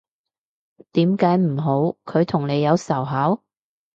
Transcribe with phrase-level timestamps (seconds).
[0.93, 3.43] 點解唔好，佢同你有仇口？